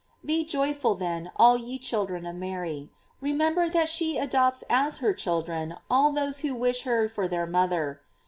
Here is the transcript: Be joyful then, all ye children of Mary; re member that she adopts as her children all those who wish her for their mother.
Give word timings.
Be 0.25 0.43
joyful 0.43 0.95
then, 0.95 1.29
all 1.35 1.55
ye 1.55 1.77
children 1.77 2.25
of 2.25 2.35
Mary; 2.35 2.89
re 3.21 3.33
member 3.33 3.69
that 3.69 3.87
she 3.87 4.17
adopts 4.17 4.63
as 4.67 4.97
her 4.97 5.13
children 5.13 5.77
all 5.91 6.11
those 6.11 6.39
who 6.39 6.55
wish 6.55 6.81
her 6.85 7.07
for 7.07 7.27
their 7.27 7.45
mother. 7.45 8.01